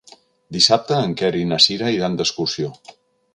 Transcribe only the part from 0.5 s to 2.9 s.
Dissabte en Quer i na Cira iran d'excursió.